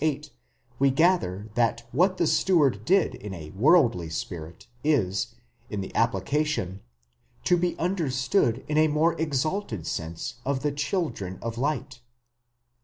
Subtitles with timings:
[0.03, 0.31] 8
[0.79, 5.35] we gather that what the steward did m a worldly spirit is,
[5.69, 6.81] in the application,
[7.43, 12.01] to be understood in a more exalted sense of the children of light.